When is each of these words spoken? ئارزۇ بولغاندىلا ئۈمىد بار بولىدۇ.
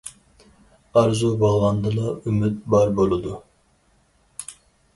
ئارزۇ 0.95 1.29
بولغاندىلا 1.43 2.15
ئۈمىد 2.31 2.57
بار 2.75 2.97
بولىدۇ. 3.01 3.37